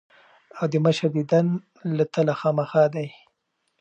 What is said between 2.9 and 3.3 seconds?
دي ـ